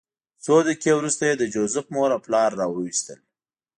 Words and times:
څو 0.43 0.55
دقیقې 0.67 0.91
وروسته 0.95 1.21
یې 1.29 1.35
د 1.37 1.43
جوزف 1.53 1.85
مور 1.93 2.09
او 2.15 2.19
پلار 2.25 2.49
راوویستل 2.61 3.19